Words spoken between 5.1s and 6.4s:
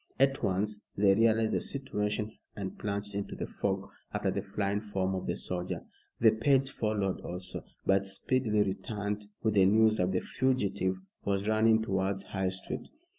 of the soldier. The